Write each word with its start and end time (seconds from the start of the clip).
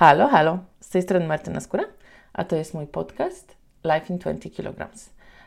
Halo, 0.00 0.28
halo, 0.28 0.58
z 0.80 0.88
tej 0.88 1.02
strony 1.02 1.26
Martyna 1.26 1.60
Skóra, 1.60 1.84
a 2.32 2.44
to 2.44 2.56
jest 2.56 2.74
mój 2.74 2.86
podcast 2.86 3.56
Life 3.84 4.06
in 4.10 4.18
20 4.18 4.50
kg. 4.50 4.88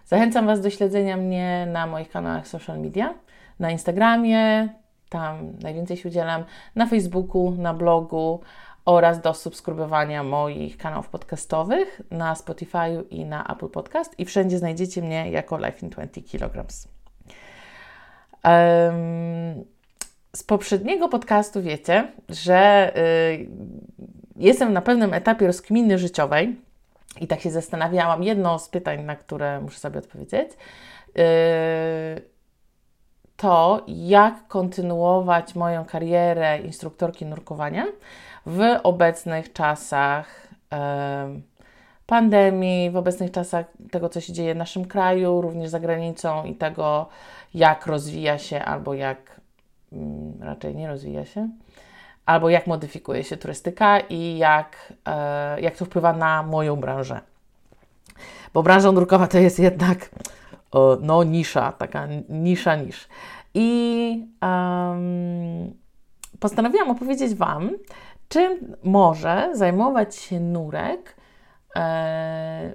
Zachęcam 0.06 0.46
Was 0.46 0.62
do 0.62 0.70
śledzenia 0.70 1.18
mnie 1.18 1.67
na 1.72 1.87
moich 1.87 2.09
kanałach 2.09 2.48
social 2.48 2.79
media, 2.79 3.13
na 3.59 3.71
Instagramie, 3.71 4.69
tam 5.09 5.53
najwięcej 5.61 5.97
się 5.97 6.09
udzielam, 6.09 6.43
na 6.75 6.85
Facebooku, 6.85 7.51
na 7.51 7.74
blogu 7.74 8.41
oraz 8.86 9.21
do 9.21 9.34
subskrybowania 9.34 10.23
moich 10.23 10.77
kanałów 10.77 11.09
podcastowych 11.09 12.01
na 12.11 12.35
Spotify 12.35 13.04
i 13.09 13.25
na 13.25 13.47
Apple 13.47 13.70
Podcast 13.70 14.20
i 14.20 14.25
wszędzie 14.25 14.57
znajdziecie 14.57 15.01
mnie 15.01 15.31
jako 15.31 15.57
Life 15.57 15.79
in 15.81 15.89
20 15.89 16.21
kg. 16.31 16.55
Um, 18.43 19.65
z 20.35 20.43
poprzedniego 20.43 21.09
podcastu 21.09 21.61
wiecie, 21.61 22.11
że 22.29 22.91
y, 22.97 23.47
jestem 24.36 24.73
na 24.73 24.81
pewnym 24.81 25.13
etapie 25.13 25.47
rozkminy 25.47 25.97
życiowej 25.97 26.55
i 27.21 27.28
tak 27.28 27.42
się 27.42 27.51
zastanawiałam. 27.51 28.23
Jedno 28.23 28.59
z 28.59 28.69
pytań, 28.69 29.04
na 29.04 29.15
które 29.15 29.61
muszę 29.61 29.79
sobie 29.79 30.00
odpowiedzieć, 30.00 30.50
y, 30.51 32.22
to 33.38 33.84
jak 33.88 34.48
kontynuować 34.48 35.56
moją 35.56 35.86
karierę 35.86 36.59
instruktorki 36.59 37.26
nurkowania 37.26 37.86
w 38.46 38.62
obecnych 38.84 39.54
czasach 39.54 40.48
y, 40.73 41.42
pandemii, 42.06 42.92
w 42.92 42.98
obecnych 42.98 43.31
czasach 43.31 43.66
tego, 43.92 44.09
co 44.09 44.22
się 44.22 44.34
dzieje 44.34 44.54
w 44.54 44.58
naszym 44.58 44.86
kraju, 44.86 45.42
również 45.42 45.70
za 45.70 45.80
granicą 45.80 46.45
i 46.45 46.56
tego, 46.56 47.09
jak 47.54 47.88
rozwija 47.88 48.38
się 48.38 48.59
albo 48.59 48.94
jak 48.94 49.42
mm, 49.94 50.34
raczej 50.42 50.76
nie 50.76 50.88
rozwija 50.88 51.26
się, 51.26 51.50
albo 52.26 52.50
jak 52.50 52.68
modyfikuje 52.68 53.23
się 53.23 53.38
turystyka 53.38 54.00
i 54.00 54.38
jak, 54.38 54.94
e, 55.08 55.62
jak 55.62 55.76
to 55.76 55.86
wpływa 55.86 56.14
na 56.14 56.44
moją 56.44 56.76
branżę. 56.76 57.22
Bo 58.53 58.64
branża 58.64 58.92
nurkowa 58.92 59.28
to 59.28 59.38
jest 59.38 59.59
jednak 59.59 60.09
o, 60.72 60.98
no 61.02 61.23
nisza, 61.23 61.72
taka 61.72 62.08
nisza 62.30 62.75
nisz. 62.75 63.08
I 63.53 64.28
um, 64.42 65.73
postanowiłam 66.39 66.89
opowiedzieć 66.89 67.36
Wam, 67.36 67.70
czym 68.30 68.76
może 68.83 69.50
zajmować 69.53 70.16
się 70.16 70.39
nurek 70.39 71.16
e, 71.76 72.73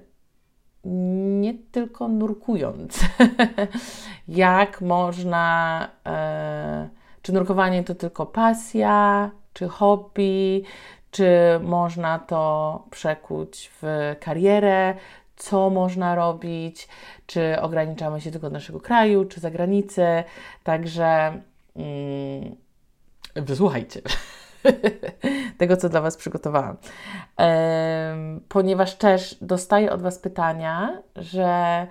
nie 1.41 1.55
tylko 1.55 2.09
nurkując. 2.09 3.01
jak 4.29 4.81
można, 4.81 5.89
e, 6.07 6.89
czy 7.29 7.33
nurkowanie 7.33 7.85
to 7.85 7.95
tylko 7.95 8.27
pasja, 8.27 9.31
czy 9.53 9.69
hobby, 9.69 10.63
czy 11.11 11.31
można 11.63 12.19
to 12.19 12.85
przekuć 12.91 13.71
w 13.83 14.15
karierę, 14.21 14.95
co 15.37 15.71
można 15.71 16.15
robić, 16.15 16.89
czy 17.27 17.61
ograniczamy 17.61 18.21
się 18.21 18.31
tylko 18.31 18.47
do 18.47 18.55
naszego 18.55 18.81
kraju, 18.81 19.25
czy 19.25 19.41
za 19.41 19.51
granicę. 19.51 20.25
Także 20.65 21.43
mm, 21.77 22.57
wysłuchajcie 23.37 24.01
tego, 25.59 25.77
co 25.77 25.89
dla 25.89 26.01
Was 26.01 26.17
przygotowałam. 26.17 26.77
Ponieważ 28.49 28.95
też 28.95 29.37
dostaję 29.41 29.93
od 29.93 30.03
Was 30.03 30.19
pytania, 30.19 31.03
że 31.17 31.87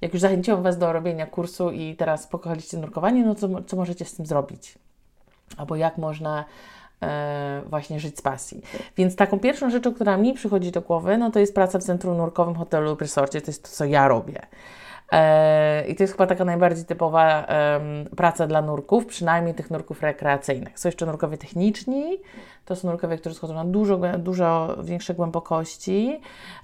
jak 0.00 0.12
już 0.12 0.20
zachęciłam 0.20 0.62
Was 0.62 0.78
do 0.78 0.92
robienia 0.92 1.26
kursu 1.26 1.70
i 1.70 1.96
teraz 1.96 2.26
pokochaliście 2.26 2.76
nurkowanie, 2.76 3.24
no 3.24 3.34
co, 3.34 3.48
co 3.66 3.76
możecie 3.76 4.04
z 4.04 4.14
tym 4.14 4.26
zrobić? 4.26 4.78
Albo 5.56 5.76
jak 5.76 5.98
można 5.98 6.44
e, 7.02 7.62
właśnie 7.66 8.00
żyć 8.00 8.18
z 8.18 8.22
pasji. 8.22 8.62
Więc 8.96 9.16
taką 9.16 9.40
pierwszą 9.40 9.70
rzeczą, 9.70 9.94
która 9.94 10.16
mi 10.16 10.34
przychodzi 10.34 10.70
do 10.70 10.80
głowy, 10.80 11.18
no 11.18 11.30
to 11.30 11.38
jest 11.38 11.54
praca 11.54 11.78
w 11.78 11.82
centrum 11.82 12.16
nurkowym, 12.16 12.54
hotelu 12.54 12.90
lub 12.90 13.00
resorcie. 13.00 13.40
To 13.40 13.46
jest 13.46 13.62
to, 13.62 13.68
co 13.68 13.84
ja 13.84 14.08
robię. 14.08 14.46
E, 15.12 15.84
I 15.88 15.96
to 15.96 16.02
jest 16.02 16.12
chyba 16.12 16.26
taka 16.26 16.44
najbardziej 16.44 16.84
typowa 16.84 17.46
praca 18.16 18.46
dla 18.46 18.62
nurków, 18.62 19.06
przynajmniej 19.06 19.54
tych 19.54 19.70
nurków 19.70 20.02
rekreacyjnych. 20.02 20.78
Są 20.78 20.88
jeszcze 20.88 21.06
nurkowie 21.06 21.38
techniczni, 21.38 22.18
to 22.64 22.76
są 22.76 22.88
nurkowie, 22.88 23.18
którzy 23.18 23.34
schodzą 23.34 23.54
na 23.54 23.64
dużo, 23.64 23.98
dużo 24.18 24.76
większe 24.82 25.14
głębokości. 25.14 26.20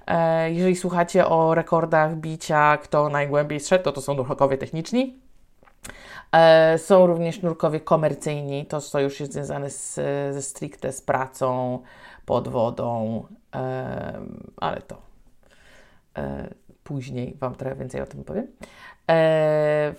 E, 0.07 0.51
jeżeli 0.51 0.75
słuchacie 0.75 1.27
o 1.27 1.55
rekordach 1.55 2.15
bicia, 2.15 2.77
kto 2.77 3.09
najgłębiej 3.09 3.59
szedł, 3.59 3.83
to 3.83 3.91
to 3.91 4.01
są 4.01 4.13
nurkowie 4.13 4.57
techniczni. 4.57 5.19
E, 6.31 6.77
są 6.77 7.07
również 7.07 7.41
nurkowie 7.41 7.79
komercyjni, 7.79 8.65
to 8.65 8.81
co 8.81 8.99
już 8.99 9.19
jest 9.19 9.33
związane 9.33 9.69
z, 9.69 9.95
ze 10.35 10.41
stricte 10.41 10.91
z 10.91 11.01
pracą 11.01 11.79
pod 12.25 12.47
wodą, 12.47 13.23
ale 14.57 14.81
to 14.81 14.97
później 16.89 17.37
Wam 17.39 17.55
trochę 17.55 17.75
więcej 17.75 18.01
o 18.01 18.05
tym 18.05 18.23
powiem. 18.23 18.47
E, 19.09 19.93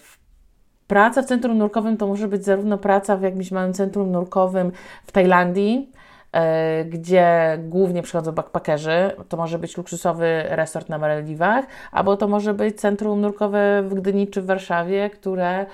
praca 0.87 1.23
w 1.23 1.27
centrum 1.27 1.59
nurkowym 1.59 1.97
to 1.97 2.07
może 2.07 2.29
być 2.29 2.45
zarówno 2.45 2.79
praca 2.79 3.17
w 3.17 3.23
jakimś 3.23 3.51
małym 3.51 3.73
centrum 3.73 4.11
nurkowym 4.11 4.73
w 5.07 5.13
Tajlandii, 5.13 5.93
e, 6.33 6.85
gdzie 6.85 7.59
głównie 7.59 8.03
przychodzą 8.03 8.33
backpackerzy. 8.33 9.11
To 9.29 9.37
może 9.37 9.59
być 9.59 9.77
luksusowy 9.77 10.43
resort 10.49 10.89
na 10.89 10.99
Malediwach, 10.99 11.65
albo 11.93 12.17
to 12.17 12.29
może 12.29 12.55
być 12.55 12.81
centrum 12.81 13.21
nurkowe 13.21 13.83
w 13.83 13.95
Gdyni 13.95 14.29
czy 14.29 14.43
w 14.43 14.47
Warszawie, 14.47 15.11
które 15.11 15.67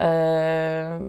e, 0.00 1.00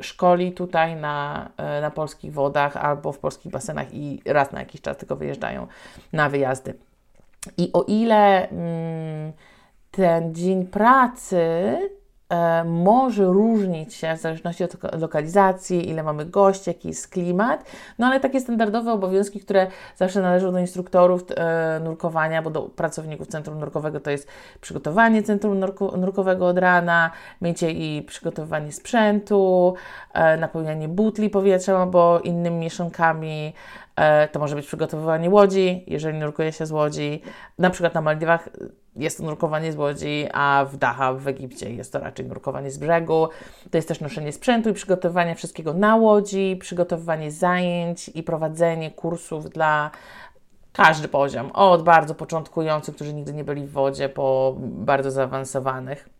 szkoli 0.00 0.52
tutaj 0.52 0.96
na, 0.96 1.48
na 1.80 1.90
polskich 1.90 2.32
wodach 2.32 2.76
albo 2.76 3.12
w 3.12 3.18
polskich 3.18 3.52
basenach 3.52 3.94
i 3.94 4.22
raz 4.26 4.52
na 4.52 4.60
jakiś 4.60 4.80
czas 4.80 4.96
tylko 4.96 5.16
wyjeżdżają 5.16 5.66
na 6.12 6.28
wyjazdy. 6.28 6.87
I 7.56 7.70
o 7.72 7.82
ile 7.82 8.48
mm, 8.48 9.32
ten 9.90 10.34
dzień 10.34 10.66
pracy 10.66 11.38
e, 12.28 12.64
może 12.64 13.24
różnić 13.24 13.94
się 13.94 14.16
w 14.16 14.20
zależności 14.20 14.64
od 14.64 14.76
lokalizacji, 15.00 15.90
ile 15.90 16.02
mamy 16.02 16.24
gości, 16.24 16.70
jaki 16.70 16.88
jest 16.88 17.08
klimat, 17.08 17.64
no 17.98 18.06
ale 18.06 18.20
takie 18.20 18.40
standardowe 18.40 18.92
obowiązki, 18.92 19.40
które 19.40 19.66
zawsze 19.96 20.22
należą 20.22 20.52
do 20.52 20.58
instruktorów 20.58 21.24
e, 21.36 21.80
nurkowania, 21.84 22.42
bo 22.42 22.50
do 22.50 22.62
pracowników 22.62 23.26
centrum 23.26 23.58
nurkowego 23.58 24.00
to 24.00 24.10
jest 24.10 24.28
przygotowanie 24.60 25.22
centrum 25.22 25.60
nurkowego 25.96 26.46
od 26.46 26.58
rana, 26.58 27.10
mycie 27.40 27.70
i 27.70 28.02
przygotowywanie 28.02 28.72
sprzętu, 28.72 29.74
e, 30.12 30.36
napełnianie 30.36 30.88
butli 30.88 31.30
powietrzem 31.30 31.76
albo 31.76 32.20
innymi 32.20 32.56
mieszankami, 32.56 33.54
to 34.32 34.38
może 34.38 34.56
być 34.56 34.66
przygotowywanie 34.66 35.30
łodzi, 35.30 35.84
jeżeli 35.86 36.18
nurkuje 36.18 36.52
się 36.52 36.66
z 36.66 36.72
łodzi. 36.72 37.22
Na 37.58 37.70
przykład 37.70 37.94
na 37.94 38.00
Maldiwach 38.00 38.48
jest 38.96 39.18
to 39.18 39.24
nurkowanie 39.24 39.72
z 39.72 39.76
łodzi, 39.76 40.26
a 40.32 40.66
w 40.70 40.76
Daha 40.76 41.12
w 41.12 41.28
Egipcie 41.28 41.72
jest 41.72 41.92
to 41.92 41.98
raczej 41.98 42.26
nurkowanie 42.26 42.70
z 42.70 42.78
brzegu. 42.78 43.28
To 43.70 43.78
jest 43.78 43.88
też 43.88 44.00
noszenie 44.00 44.32
sprzętu 44.32 44.70
i 44.70 44.72
przygotowywanie 44.72 45.34
wszystkiego 45.34 45.74
na 45.74 45.96
łodzi, 45.96 46.56
przygotowywanie 46.60 47.30
zajęć 47.30 48.08
i 48.08 48.22
prowadzenie 48.22 48.90
kursów 48.90 49.50
dla 49.50 49.90
każdy 50.72 51.08
poziom, 51.08 51.50
od 51.50 51.82
bardzo 51.82 52.14
początkujących, 52.14 52.94
którzy 52.94 53.14
nigdy 53.14 53.32
nie 53.32 53.44
byli 53.44 53.66
w 53.66 53.72
wodzie, 53.72 54.08
po 54.08 54.54
bardzo 54.58 55.10
zaawansowanych. 55.10 56.17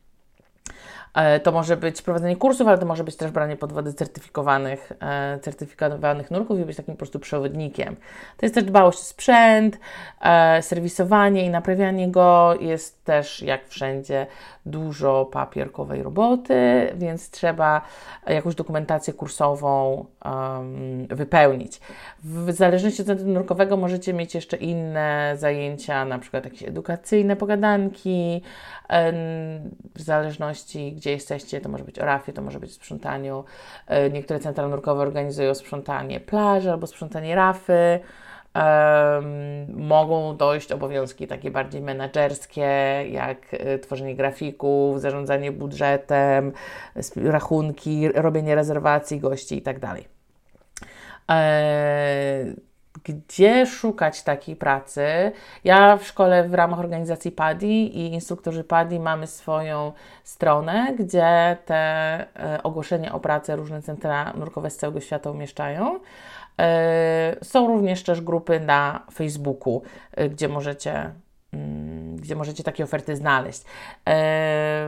E, 1.19 1.41
to 1.41 1.53
może 1.53 1.77
być 1.77 2.03
prowadzenie 2.03 2.37
kursów, 2.37 2.69
ale 2.69 2.79
to 2.79 2.87
może 2.87 3.05
być 3.05 3.17
też 3.17 3.31
branie 3.31 3.57
pod 3.57 3.73
wodę 3.73 3.93
certyfikowanych, 3.93 4.93
e, 5.01 5.39
certyfikowanych 5.39 6.31
nurków 6.31 6.61
i 6.61 6.65
być 6.65 6.77
takim 6.77 6.95
po 6.95 6.99
prostu 6.99 7.19
przewodnikiem. 7.19 7.97
To 8.37 8.47
jest 8.47 8.55
też 8.55 8.65
dbałość 8.65 8.99
o 8.99 9.03
sprzęt, 9.03 9.79
e, 10.21 10.63
serwisowanie 10.63 11.45
i 11.45 11.51
naprawianie 11.51 12.11
go. 12.11 12.55
Jest 12.61 13.05
też, 13.05 13.43
jak 13.43 13.69
wszędzie, 13.69 14.27
dużo 14.67 15.25
papierkowej 15.25 16.03
roboty, 16.03 16.55
więc 16.95 17.31
trzeba 17.31 17.81
jakąś 18.27 18.55
dokumentację 18.55 19.13
kursową 19.13 20.05
um, 20.25 21.07
wypełnić. 21.07 21.81
W 22.25 22.53
zależności 22.53 23.03
od 23.03 23.07
centrum 23.07 23.33
nurkowego 23.33 23.77
możecie 23.77 24.13
mieć 24.13 24.35
jeszcze 24.35 24.57
inne 24.57 25.35
zajęcia, 25.37 26.05
na 26.05 26.19
przykład 26.19 26.45
jakieś 26.45 26.63
edukacyjne 26.63 27.37
pogadanki, 27.37 28.43
w 29.95 30.03
zależności 30.03 30.93
gdzie 30.93 31.08
jesteście, 31.11 31.61
to 31.61 31.69
może 31.69 31.85
być 31.85 31.99
o 31.99 32.05
rafie, 32.05 32.33
to 32.33 32.43
może 32.43 32.61
być 32.61 32.73
sprzątaniu. 32.73 33.45
E, 33.87 34.11
niektóre 34.11 34.41
centra 34.41 34.69
nurkowe 34.69 35.03
organizują 35.03 35.55
sprzątanie 35.55 36.21
plaży 36.21 36.71
albo 36.71 36.87
sprzątanie 36.87 37.35
rafy. 37.35 38.01
Um, 38.55 39.87
mogą 39.87 40.37
dojść 40.37 40.73
obowiązki 40.73 41.27
takie 41.27 41.51
bardziej 41.51 41.83
menedżerskie, 41.83 42.61
jak 43.11 43.55
y, 43.55 43.79
tworzenie 43.79 44.17
grafików, 44.17 45.01
zarządzanie 45.01 45.53
budżetem, 45.53 46.53
rachunki, 47.17 48.09
robienie 48.13 48.55
rezerwacji 48.55 49.21
gości 49.21 49.55
itd. 49.55 49.81
Tak 49.81 49.99
e, 51.31 52.45
gdzie 53.05 53.67
szukać 53.67 54.23
takiej 54.23 54.57
pracy? 54.57 55.33
Ja 55.65 55.97
w 55.97 56.07
szkole 56.07 56.49
w 56.49 56.55
ramach 56.55 56.79
organizacji 56.79 57.33
PADI 57.33 57.99
i 57.99 58.13
instruktorzy 58.13 58.65
PADI 58.65 59.01
mamy 59.01 59.27
swoją 59.27 59.93
stronę, 60.25 60.95
gdzie 60.99 61.57
te 61.65 61.77
e, 61.77 62.63
ogłoszenia 62.63 63.15
o 63.15 63.21
pracę 63.21 63.57
różne 63.57 63.83
centra 63.83 64.33
nurkowe 64.33 64.71
z 64.71 64.77
całego 64.77 65.01
świata 65.01 65.31
umieszczają. 65.31 66.01
E, 66.61 67.37
są 67.43 67.67
również 67.67 68.03
też 68.03 68.21
grupy 68.21 68.61
na 68.61 69.07
Facebooku, 69.15 69.83
e, 70.13 70.29
gdzie 70.29 70.49
możecie 70.49 71.11
mm, 71.53 72.17
gdzie 72.17 72.37
możecie 72.37 72.65
takie 72.65 72.85
oferty 72.85 73.17
znaleźć. 73.17 73.63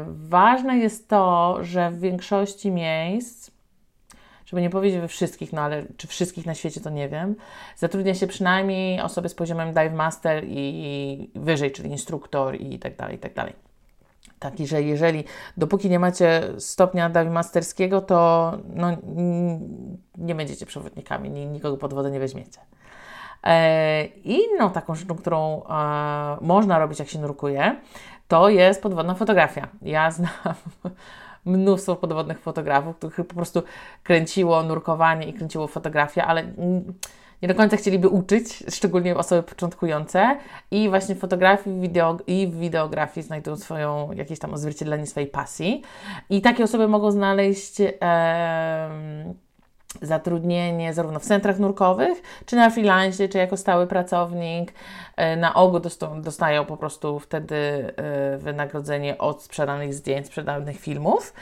Ważne 0.06 0.78
jest 0.78 1.08
to, 1.08 1.58
że 1.60 1.90
w 1.90 2.00
większości 2.00 2.70
miejsc 2.70 3.50
żeby 4.50 4.62
nie 4.62 4.70
powiedzieć 4.70 5.00
we 5.00 5.08
wszystkich, 5.08 5.52
no 5.52 5.62
ale 5.62 5.84
czy 5.96 6.06
wszystkich 6.06 6.46
na 6.46 6.54
świecie 6.54 6.80
to 6.80 6.90
nie 6.90 7.08
wiem, 7.08 7.36
zatrudnia 7.76 8.14
się 8.14 8.26
przynajmniej 8.26 9.00
osoby 9.00 9.28
z 9.28 9.34
poziomem 9.34 9.72
dive 9.72 9.92
master 9.92 10.44
i 10.46 11.30
wyżej, 11.34 11.72
czyli 11.72 11.90
instruktor 11.90 12.60
i 12.60 12.78
tak 12.78 12.96
dalej, 12.96 13.16
i 13.16 13.18
tak 13.18 13.34
dalej. 13.34 13.52
Taki, 14.38 14.66
że 14.66 14.82
jeżeli, 14.82 15.24
dopóki 15.56 15.90
nie 15.90 15.98
macie 15.98 16.42
stopnia 16.58 17.10
dive 17.10 17.30
masterskiego, 17.30 18.00
to 18.00 18.52
no, 18.74 18.96
nie 20.18 20.34
będziecie 20.34 20.66
przewodnikami, 20.66 21.30
nikogo 21.30 21.76
pod 21.76 21.94
wodę 21.94 22.10
nie 22.10 22.20
weźmiecie. 22.20 22.60
E, 23.44 24.04
inną 24.04 24.70
taką 24.70 24.94
rzeczą, 24.94 25.14
którą 25.14 25.62
e, 25.64 26.36
można 26.40 26.78
robić, 26.78 26.98
jak 26.98 27.08
się 27.08 27.18
nurkuje, 27.18 27.76
to 28.28 28.48
jest 28.48 28.82
podwodna 28.82 29.14
fotografia. 29.14 29.68
Ja 29.82 30.10
znam 30.10 30.54
mnóstwo 31.44 31.96
podwodnych 31.96 32.40
fotografów, 32.40 32.96
których 32.96 33.16
po 33.16 33.34
prostu 33.34 33.62
kręciło 34.02 34.62
nurkowanie 34.62 35.26
i 35.26 35.32
kręciło 35.32 35.66
fotografię, 35.66 36.24
ale 36.24 36.44
nie 37.42 37.48
do 37.48 37.54
końca 37.54 37.76
chcieliby 37.76 38.08
uczyć, 38.08 38.64
szczególnie 38.68 39.16
osoby 39.16 39.42
początkujące. 39.42 40.36
I 40.70 40.88
właśnie 40.88 41.14
fotografii 41.14 41.80
wideo, 41.80 42.18
i 42.26 42.46
w 42.46 42.58
wideografii 42.58 43.26
znajdują 43.26 43.56
swoją 43.56 44.12
jakieś 44.12 44.38
tam 44.38 44.54
odzwierciedlenie 44.54 45.06
swojej 45.06 45.28
pasji. 45.28 45.82
I 46.30 46.40
takie 46.40 46.64
osoby 46.64 46.88
mogą 46.88 47.10
znaleźć 47.10 47.80
e, 47.80 48.90
zatrudnienie 50.02 50.94
zarówno 50.94 51.20
w 51.20 51.24
centrach 51.24 51.58
nurkowych, 51.58 52.22
czy 52.46 52.56
na 52.56 52.70
freelance, 52.70 53.28
czy 53.28 53.38
jako 53.38 53.56
stały 53.56 53.86
pracownik. 53.86 54.72
E, 55.16 55.36
na 55.36 55.54
ogół 55.54 55.80
dostają 56.16 56.64
po 56.64 56.76
prostu 56.76 57.18
wtedy 57.18 57.56
e, 57.96 58.38
wynagrodzenie 58.38 59.18
od 59.18 59.42
sprzedanych 59.42 59.94
zdjęć, 59.94 60.26
sprzedanych 60.26 60.80
filmów, 60.80 61.34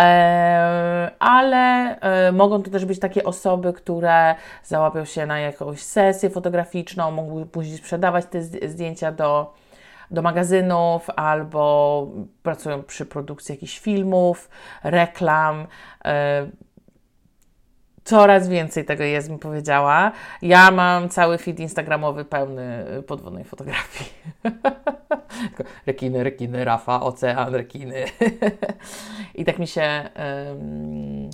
e, 0.00 1.10
ale 1.18 1.96
mogą 2.32 2.62
to 2.62 2.70
też 2.70 2.84
być 2.84 2.98
takie 2.98 3.24
osoby, 3.24 3.72
które 3.72 4.34
załapią 4.64 5.04
się 5.04 5.26
na 5.26 5.38
jakąś 5.38 5.82
sesję 5.82 6.30
fotograficzną, 6.30 7.10
mogą 7.10 7.44
później 7.44 7.78
sprzedawać 7.78 8.26
te 8.26 8.42
zdjęcia 8.42 9.12
do 9.12 9.54
do 10.10 10.22
magazynów 10.22 11.10
albo 11.16 12.06
pracują 12.42 12.82
przy 12.82 13.06
produkcji 13.06 13.52
jakichś 13.52 13.78
filmów, 13.78 14.48
reklam 14.84 15.66
coraz 18.06 18.48
więcej 18.48 18.84
tego 18.84 19.04
jest, 19.04 19.28
bym 19.28 19.38
powiedziała. 19.38 20.12
Ja 20.42 20.70
mam 20.70 21.08
cały 21.08 21.38
feed 21.38 21.60
instagramowy 21.60 22.24
pełny 22.24 22.84
podwodnej 23.06 23.44
fotografii. 23.44 24.10
rekiny, 25.86 26.24
rekiny, 26.24 26.64
Rafa, 26.64 27.00
ocean, 27.00 27.54
rekiny. 27.54 28.04
I 29.34 29.44
tak 29.44 29.58
mi 29.58 29.66
się... 29.66 30.10
Um, 30.48 31.30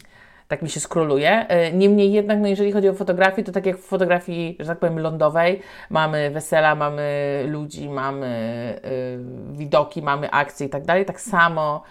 tak 0.48 0.62
mi 0.62 0.70
się 0.70 0.80
skróluje. 0.80 1.48
E, 1.48 1.72
niemniej 1.72 2.12
jednak, 2.12 2.38
no 2.38 2.48
jeżeli 2.48 2.72
chodzi 2.72 2.88
o 2.88 2.94
fotografię, 2.94 3.44
to 3.44 3.52
tak 3.52 3.66
jak 3.66 3.76
w 3.78 3.86
fotografii, 3.86 4.56
że 4.60 4.66
tak 4.66 4.78
powiem, 4.78 4.98
lądowej, 4.98 5.60
mamy 5.90 6.30
wesela, 6.30 6.74
mamy 6.74 7.44
ludzi, 7.48 7.88
mamy 7.88 8.80
y, 8.84 9.56
widoki, 9.56 10.02
mamy 10.02 10.30
akcje 10.30 10.66
i 10.66 10.70
tak 10.70 10.84
dalej, 10.84 11.04
tak 11.04 11.20
samo 11.20 11.82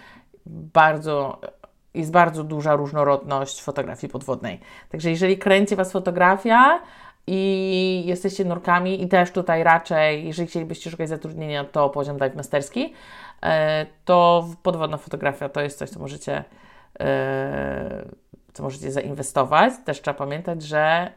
bardzo 0.45 1.41
jest 1.93 2.11
bardzo 2.11 2.43
duża 2.43 2.75
różnorodność 2.75 3.61
fotografii 3.61 4.11
podwodnej. 4.11 4.59
Także 4.89 5.09
jeżeli 5.09 5.37
kręci 5.37 5.75
Was 5.75 5.91
fotografia 5.91 6.79
i 7.27 8.03
jesteście 8.05 8.45
nurkami 8.45 9.03
i 9.03 9.07
też 9.07 9.31
tutaj 9.31 9.63
raczej, 9.63 10.27
jeżeli 10.27 10.47
chcielibyście 10.47 10.91
szukać 10.91 11.09
zatrudnienia, 11.09 11.65
to 11.65 11.89
poziom 11.89 12.17
dive 12.17 12.35
masterski, 12.35 12.93
e, 13.43 13.85
to 14.05 14.47
podwodna 14.63 14.97
fotografia 14.97 15.49
to 15.49 15.61
jest 15.61 15.77
coś, 15.77 15.89
co 15.89 15.99
możecie, 15.99 16.43
e, 16.99 18.05
co 18.53 18.63
możecie 18.63 18.91
zainwestować. 18.91 19.73
Też 19.85 20.01
trzeba 20.01 20.17
pamiętać, 20.17 20.63
że 20.63 21.11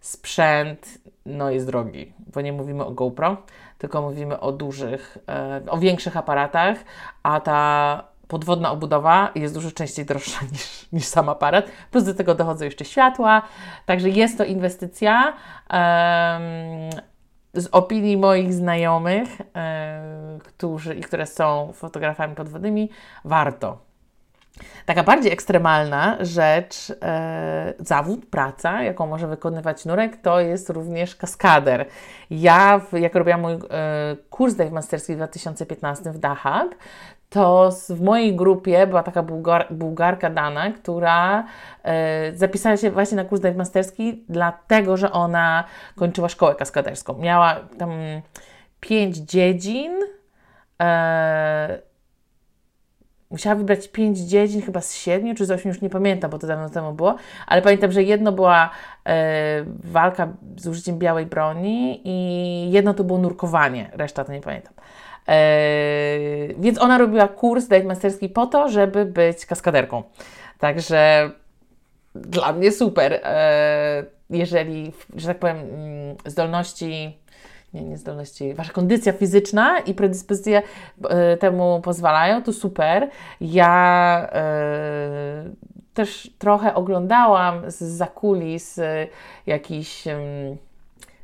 sprzęt 0.00 0.98
no, 1.26 1.50
jest 1.50 1.66
drogi, 1.66 2.12
bo 2.34 2.40
nie 2.40 2.52
mówimy 2.52 2.84
o 2.84 2.90
GoPro, 2.90 3.36
tylko 3.78 4.02
mówimy 4.02 4.40
o 4.40 4.52
dużych, 4.52 5.18
e, 5.28 5.62
o 5.68 5.78
większych 5.78 6.16
aparatach, 6.16 6.78
a 7.22 7.40
ta 7.40 8.04
podwodna 8.28 8.70
obudowa 8.70 9.30
jest 9.34 9.54
dużo 9.54 9.70
częściej 9.70 10.04
droższa 10.04 10.40
niż, 10.52 10.92
niż 10.92 11.04
sam 11.04 11.28
aparat. 11.28 11.66
Plus 11.90 12.04
do 12.04 12.14
tego 12.14 12.34
dochodzą 12.34 12.64
jeszcze 12.64 12.84
światła, 12.84 13.42
także 13.86 14.08
jest 14.08 14.38
to 14.38 14.44
inwestycja. 14.44 15.32
Z 17.54 17.68
opinii 17.72 18.16
moich 18.16 18.54
znajomych, 18.54 19.28
którzy 20.44 20.94
które 20.94 21.26
są 21.26 21.72
fotografami 21.72 22.34
podwodnymi, 22.34 22.90
warto. 23.24 23.87
Taka 24.86 25.02
bardziej 25.02 25.32
ekstremalna 25.32 26.16
rzecz, 26.20 26.92
e, 27.02 27.74
zawód, 27.78 28.26
praca, 28.26 28.82
jaką 28.82 29.06
może 29.06 29.26
wykonywać 29.28 29.84
nurek, 29.84 30.16
to 30.16 30.40
jest 30.40 30.70
również 30.70 31.16
kaskader. 31.16 31.86
Ja, 32.30 32.78
w, 32.78 32.92
jak 32.98 33.14
robiłam 33.14 33.40
mój 33.40 33.52
e, 33.52 33.58
kurs 34.30 34.54
dive 34.54 34.72
masterski 34.72 35.12
w 35.12 35.16
2015 35.16 36.12
w 36.12 36.18
Dahab, 36.18 36.74
to 37.30 37.70
w 37.88 38.00
mojej 38.00 38.36
grupie 38.36 38.86
była 38.86 39.02
taka 39.02 39.22
Bułgar, 39.22 39.66
Bułgarka 39.70 40.30
Dana, 40.30 40.72
która 40.72 41.44
e, 41.82 42.32
zapisała 42.36 42.76
się 42.76 42.90
właśnie 42.90 43.16
na 43.16 43.24
kurs 43.24 43.40
dive 43.40 43.56
masterski, 43.56 44.24
dlatego 44.28 44.96
że 44.96 45.12
ona 45.12 45.64
kończyła 45.96 46.28
szkołę 46.28 46.54
kaskaderską. 46.54 47.18
Miała 47.18 47.56
tam 47.78 47.90
pięć 48.80 49.16
dziedzin. 49.16 49.92
E, 50.82 51.87
musiała 53.30 53.56
wybrać 53.56 53.88
pięć 53.88 54.18
dziedzin, 54.18 54.62
chyba 54.62 54.80
z 54.80 54.94
siedmiu 54.94 55.34
czy 55.34 55.46
z 55.46 55.50
ośmiu, 55.50 55.68
już 55.68 55.80
nie 55.80 55.90
pamiętam, 55.90 56.30
bo 56.30 56.38
to 56.38 56.46
dawno 56.46 56.70
temu 56.70 56.92
było, 56.92 57.16
ale 57.46 57.62
pamiętam, 57.62 57.92
że 57.92 58.02
jedno 58.02 58.32
była 58.32 58.70
e, 59.06 59.64
walka 59.84 60.28
z 60.56 60.66
użyciem 60.66 60.98
białej 60.98 61.26
broni 61.26 62.00
i 62.04 62.70
jedno 62.70 62.94
to 62.94 63.04
było 63.04 63.18
nurkowanie, 63.18 63.90
reszta 63.92 64.24
to 64.24 64.32
nie 64.32 64.40
pamiętam. 64.40 64.74
E, 65.28 65.38
więc 66.58 66.78
ona 66.78 66.98
robiła 66.98 67.28
kurs 67.28 67.68
dive 67.68 67.84
masterski 67.84 68.28
po 68.28 68.46
to, 68.46 68.68
żeby 68.68 69.04
być 69.04 69.46
kaskaderką. 69.46 70.02
Także 70.58 71.30
dla 72.14 72.52
mnie 72.52 72.72
super. 72.72 73.20
E, 73.22 74.04
jeżeli, 74.30 74.92
że 75.16 75.28
tak 75.28 75.38
powiem, 75.38 75.56
mm, 75.56 76.16
zdolności 76.26 77.18
nie, 77.74 77.82
nie 77.82 77.98
zdolności, 77.98 78.54
wasza 78.54 78.72
kondycja 78.72 79.12
fizyczna 79.12 79.78
i 79.78 79.94
predyspozycje 79.94 80.62
e, 81.08 81.36
temu 81.36 81.80
pozwalają, 81.80 82.42
to 82.42 82.52
super. 82.52 83.10
Ja 83.40 84.28
też 85.94 86.30
trochę 86.38 86.74
oglądałam 86.74 87.70
z 87.70 87.82
zakulis 87.82 88.80
jakiś 89.46 90.04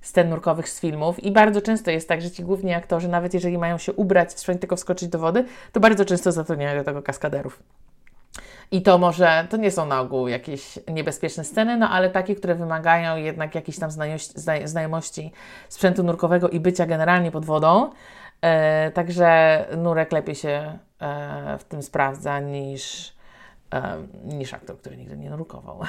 scen 0.04 0.28
nurkowych 0.28 0.68
z 0.68 0.80
filmów 0.80 1.24
i 1.24 1.32
bardzo 1.32 1.60
często 1.60 1.90
jest 1.90 2.08
tak, 2.08 2.22
że 2.22 2.30
ci 2.30 2.42
główni 2.42 2.74
aktorzy, 2.74 3.08
nawet 3.08 3.34
jeżeli 3.34 3.58
mają 3.58 3.78
się 3.78 3.92
ubrać 3.92 4.34
w 4.34 4.58
tylko 4.58 4.76
wskoczyć 4.76 5.08
do 5.08 5.18
wody, 5.18 5.44
to 5.72 5.80
bardzo 5.80 6.04
często 6.04 6.32
zatrudniają 6.32 6.78
do 6.78 6.84
tego 6.84 7.02
kaskaderów. 7.02 7.62
I 8.70 8.82
to 8.82 8.98
może, 8.98 9.46
to 9.50 9.56
nie 9.56 9.70
są 9.70 9.86
na 9.86 10.00
ogół 10.00 10.28
jakieś 10.28 10.78
niebezpieczne 10.88 11.44
sceny, 11.44 11.76
no 11.76 11.90
ale 11.90 12.10
takie, 12.10 12.34
które 12.34 12.54
wymagają 12.54 13.16
jednak 13.16 13.54
jakiejś 13.54 13.78
tam 13.78 13.90
znajomości 14.64 15.32
sprzętu 15.68 16.02
nurkowego 16.02 16.48
i 16.48 16.60
bycia 16.60 16.86
generalnie 16.86 17.30
pod 17.30 17.44
wodą. 17.44 17.90
E, 18.40 18.90
także 18.90 19.64
nurek 19.76 20.12
lepiej 20.12 20.34
się 20.34 20.78
e, 21.00 21.58
w 21.58 21.64
tym 21.64 21.82
sprawdza 21.82 22.40
niż 22.40 23.14
niż 24.24 24.54
aktor, 24.54 24.78
który 24.78 24.96
nigdy 24.96 25.16
nie 25.16 25.30
nurkował. 25.30 25.80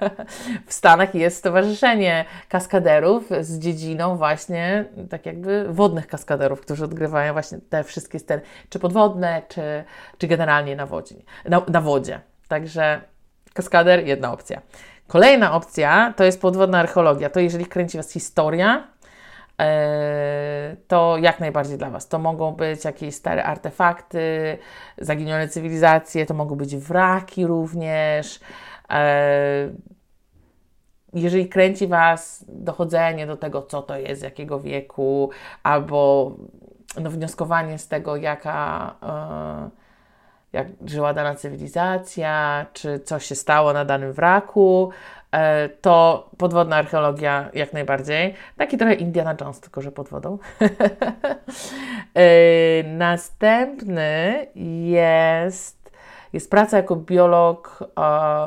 w 0.66 0.72
Stanach 0.72 1.14
jest 1.14 1.36
stowarzyszenie 1.36 2.24
kaskaderów 2.48 3.30
z 3.40 3.58
dziedziną 3.58 4.16
właśnie 4.16 4.84
tak 5.10 5.26
jakby 5.26 5.72
wodnych 5.72 6.06
kaskaderów, 6.06 6.60
którzy 6.60 6.84
odgrywają 6.84 7.32
właśnie 7.32 7.58
te 7.70 7.84
wszystkie 7.84 8.18
sceny, 8.18 8.42
czy 8.68 8.78
podwodne, 8.78 9.42
czy, 9.48 9.84
czy 10.18 10.26
generalnie 10.26 10.76
na, 10.76 10.86
wodzie, 10.86 11.14
na, 11.44 11.62
na 11.68 11.80
wodzie. 11.80 12.20
Także 12.48 13.00
kaskader, 13.54 14.06
jedna 14.06 14.32
opcja. 14.32 14.62
Kolejna 15.06 15.54
opcja 15.54 16.14
to 16.16 16.24
jest 16.24 16.40
podwodna 16.40 16.78
archeologia. 16.78 17.30
To 17.30 17.40
jeżeli 17.40 17.66
kręci 17.66 17.96
Was 17.96 18.12
historia, 18.12 18.88
to 20.88 21.16
jak 21.18 21.40
najbardziej 21.40 21.78
dla 21.78 21.90
Was. 21.90 22.08
To 22.08 22.18
mogą 22.18 22.52
być 22.52 22.84
jakieś 22.84 23.14
stare 23.14 23.44
artefakty, 23.44 24.58
zaginione 24.98 25.48
cywilizacje, 25.48 26.26
to 26.26 26.34
mogą 26.34 26.56
być 26.56 26.76
wraki 26.76 27.46
również. 27.46 28.40
E, 28.90 29.68
jeżeli 31.12 31.48
kręci 31.48 31.86
Was 31.86 32.44
dochodzenie 32.48 33.26
do 33.26 33.36
tego, 33.36 33.62
co 33.62 33.82
to 33.82 33.98
jest, 33.98 34.22
jakiego 34.22 34.60
wieku, 34.60 35.30
albo 35.62 36.30
no, 37.00 37.10
wnioskowanie 37.10 37.78
z 37.78 37.88
tego, 37.88 38.16
jaka, 38.16 38.94
e, 39.02 39.70
jak 40.52 40.66
żyła 40.86 41.14
dana 41.14 41.34
cywilizacja, 41.34 42.66
czy 42.72 43.00
coś 43.00 43.26
się 43.26 43.34
stało 43.34 43.72
na 43.72 43.84
danym 43.84 44.12
wraku, 44.12 44.90
e, 44.90 45.23
to 45.80 46.28
podwodna 46.38 46.76
archeologia 46.76 47.50
jak 47.54 47.72
najbardziej. 47.72 48.34
Taki 48.56 48.78
trochę 48.78 48.94
Indiana 48.94 49.34
Jones, 49.40 49.60
tylko 49.60 49.80
że 49.80 49.92
pod 49.92 50.08
wodą. 50.08 50.38
e, 52.14 52.82
następny 52.82 54.46
jest, 54.84 55.90
jest 56.32 56.50
praca 56.50 56.76
jako 56.76 56.96
biolog 56.96 57.78
e, 57.82 58.04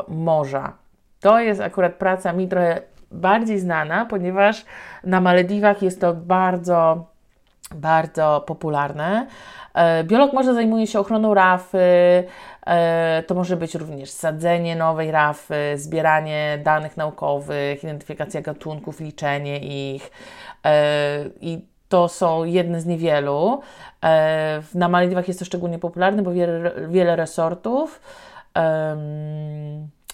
morza. 0.07 0.73
To 1.19 1.39
jest 1.39 1.61
akurat 1.61 1.93
praca 1.93 2.33
mi 2.33 2.47
trochę 2.47 2.81
bardziej 3.11 3.59
znana, 3.59 4.05
ponieważ 4.05 4.65
na 5.03 5.21
Malediwach 5.21 5.81
jest 5.81 6.01
to 6.01 6.13
bardzo, 6.13 7.05
bardzo 7.75 8.43
popularne. 8.47 9.27
E, 9.73 10.03
biolog 10.03 10.33
może 10.33 10.53
zajmuje 10.53 10.87
się 10.87 10.99
ochroną 10.99 11.33
rafy, 11.33 12.23
e, 12.65 13.23
to 13.27 13.35
może 13.35 13.57
być 13.57 13.75
również 13.75 14.09
sadzenie 14.09 14.75
nowej 14.75 15.11
rafy, 15.11 15.73
zbieranie 15.75 16.59
danych 16.63 16.97
naukowych, 16.97 17.83
identyfikacja 17.83 18.41
gatunków, 18.41 18.99
liczenie 18.99 19.59
ich. 19.95 20.11
E, 20.65 21.25
I 21.41 21.65
to 21.89 22.07
są 22.07 22.43
jedne 22.43 22.81
z 22.81 22.85
niewielu. 22.85 23.61
Na 24.75 24.89
Malediwach 24.89 25.27
jest 25.27 25.39
to 25.39 25.45
szczególnie 25.45 25.79
popularne, 25.79 26.23
bo 26.23 26.31
wiele, 26.31 26.71
wiele 26.87 27.15
resortów 27.15 28.01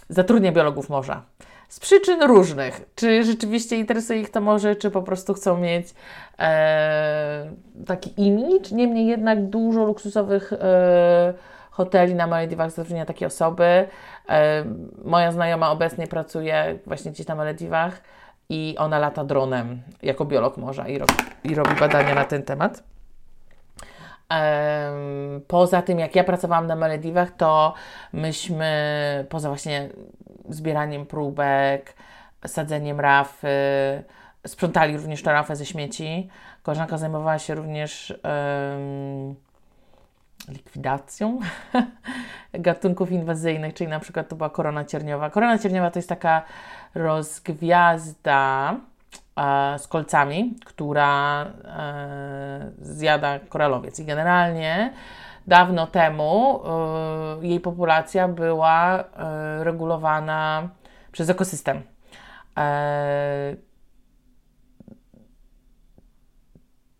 zatrudnia 0.09 0.51
biologów 0.51 0.89
morza. 0.89 1.23
Z 1.73 1.79
przyczyn 1.79 2.23
różnych. 2.23 2.81
Czy 2.95 3.23
rzeczywiście 3.23 3.77
interesuje 3.77 4.19
ich 4.19 4.31
to 4.31 4.41
morze, 4.41 4.75
czy 4.75 4.91
po 4.91 5.01
prostu 5.01 5.33
chcą 5.33 5.57
mieć 5.57 5.93
e, 6.39 7.51
taki 7.85 8.13
imidż. 8.17 8.71
Niemniej 8.71 9.07
jednak 9.07 9.45
dużo 9.45 9.83
luksusowych 9.83 10.53
e, 10.53 11.33
hoteli 11.71 12.15
na 12.15 12.27
Malediwach 12.27 12.71
zatrudnia 12.71 13.05
takie 13.05 13.27
osoby. 13.27 13.87
E, 14.29 14.63
moja 15.05 15.31
znajoma 15.31 15.71
obecnie 15.71 16.07
pracuje 16.07 16.79
właśnie 16.85 17.11
gdzieś 17.11 17.27
na 17.27 17.35
Malediwach 17.35 18.01
i 18.49 18.75
ona 18.77 18.99
lata 18.99 19.23
dronem 19.23 19.81
jako 20.03 20.25
biolog 20.25 20.57
morza 20.57 20.87
i, 20.87 20.99
i 21.43 21.55
robi 21.55 21.75
badania 21.79 22.15
na 22.15 22.25
ten 22.25 22.43
temat. 22.43 22.83
Poza 25.47 25.81
tym, 25.81 25.99
jak 25.99 26.15
ja 26.15 26.23
pracowałam 26.23 26.67
na 26.67 26.75
Malediwach, 26.75 27.31
to 27.31 27.73
myśmy, 28.13 29.25
poza 29.29 29.49
właśnie 29.49 29.89
zbieraniem 30.49 31.05
próbek, 31.05 31.93
sadzeniem 32.47 32.99
rafy, 32.99 33.47
sprzątali 34.47 34.97
również 34.97 35.23
tę 35.23 35.31
rafę 35.31 35.55
ze 35.55 35.65
śmieci. 35.65 36.29
Koleżanka 36.63 36.97
zajmowała 36.97 37.39
się 37.39 37.55
również 37.55 38.19
um, 38.23 39.35
likwidacją 40.49 41.39
gatunków 42.53 43.11
inwazyjnych, 43.11 43.73
czyli 43.73 43.89
na 43.89 43.99
przykład 43.99 44.29
to 44.29 44.35
była 44.35 44.49
korona 44.49 44.85
cierniowa. 44.85 45.29
Korona 45.29 45.57
cierniowa 45.59 45.91
to 45.91 45.99
jest 45.99 46.09
taka 46.09 46.41
rozgwiazda, 46.95 48.75
z 49.77 49.87
kolcami, 49.87 50.55
która 50.65 51.43
e, 51.45 52.71
zjada 52.81 53.39
koralowiec. 53.39 53.99
I 53.99 54.05
generalnie 54.05 54.93
dawno 55.47 55.87
temu 55.87 56.61
e, 57.41 57.47
jej 57.47 57.59
populacja 57.59 58.27
była 58.27 58.99
e, 58.99 59.63
regulowana 59.63 60.69
przez 61.11 61.29
ekosystem. 61.29 61.81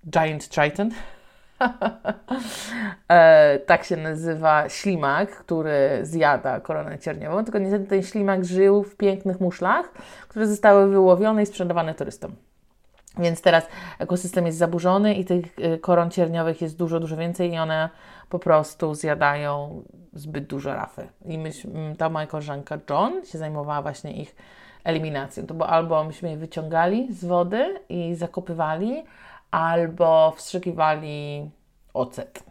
Giant 0.06 0.50
Triton 0.50 0.90
e, 3.08 3.60
tak 3.60 3.84
się 3.84 3.98
nazywa 3.98 4.70
ślimak, 4.70 5.30
który 5.30 6.00
zjada 6.02 6.60
koronę 6.60 7.00
cierniową, 7.00 7.44
tylko 7.44 7.60
niestety 7.60 7.86
ten 7.86 8.04
ślimak 8.04 8.46
żył 8.46 8.84
w 8.84 8.96
pięknych 8.96 9.40
muszlach, 9.40 9.92
które 10.28 10.48
zostały 10.48 10.90
wyłowione 10.90 11.44
i 11.44 11.46
sprzedawane 11.46 11.94
turystom. 11.94 12.36
Więc 13.18 13.42
teraz 13.42 13.68
ekosystem 14.00 14.46
jest 14.46 14.58
zaburzony 14.58 15.14
i 15.14 15.26
tych 15.26 15.46
e, 15.60 15.78
koron 15.78 16.12
cierniowych 16.12 16.62
jest 16.62 16.78
dużo, 16.78 17.00
dużo 17.00 17.18
więcej 17.18 17.54
i 17.54 17.58
one 17.58 17.90
po 18.30 18.40
prostu 18.40 18.96
zjadają 18.96 19.84
zbyt 20.14 20.46
dużo 20.46 20.74
rafy. 20.74 21.08
I 21.26 21.40
ta 21.98 22.10
moja 22.10 22.28
koleżanka 22.28 22.78
John 22.90 23.26
się 23.26 23.38
zajmowała 23.38 23.82
właśnie 23.82 24.12
ich 24.12 24.36
eliminacją. 24.84 25.46
To 25.46 25.54
było 25.54 25.70
albo 25.70 26.04
myśmy 26.04 26.30
je 26.30 26.38
wyciągali 26.38 27.14
z 27.14 27.26
wody 27.26 27.80
i 27.90 28.16
zakopywali, 28.16 29.04
albo 29.54 30.32
wstrzykiwali 30.32 31.50
ocet. 31.94 32.44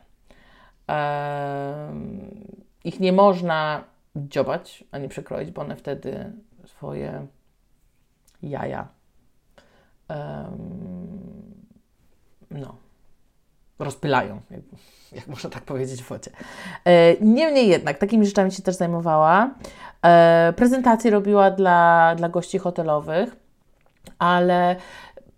ich 2.85 3.01
nie 3.01 3.13
można 3.13 3.85
dziobać 4.17 4.85
ani 4.91 5.09
przekroić, 5.09 5.51
bo 5.51 5.63
one 5.63 5.77
wtedy 5.77 6.33
swoje 6.65 7.27
jaja 8.43 8.89
no, 12.51 12.77
rozpylają, 13.79 14.41
jak, 14.51 14.61
jak, 15.13 15.27
można 15.27 15.51
tak 15.51 15.63
powiedzieć 15.63 16.03
w 16.03 16.09
wodzie. 16.09 16.31
E, 16.85 17.17
niemniej 17.21 17.69
jednak, 17.69 17.99
takimi 17.99 18.27
rzeczami 18.27 18.53
się 18.53 18.63
też 18.63 18.77
zajmowała. 18.77 19.51
E, 20.05 20.53
prezentacje 20.57 21.11
robiła 21.11 21.51
dla, 21.51 22.15
dla 22.17 22.29
gości 22.29 22.59
hotelowych, 22.59 23.37
ale 24.19 24.77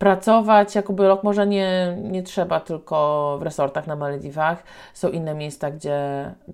Pracować 0.04 0.74
jako 0.74 0.92
biolog 0.92 1.22
może 1.22 1.46
nie, 1.46 1.96
nie 2.02 2.22
trzeba 2.22 2.60
tylko 2.60 3.36
w 3.40 3.42
resortach 3.42 3.86
na 3.86 3.96
Malediwach. 3.96 4.62
Są 4.94 5.08
inne 5.08 5.34
miejsca, 5.34 5.70
gdzie 5.70 5.98